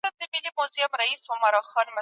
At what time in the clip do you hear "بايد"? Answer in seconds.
0.97-1.17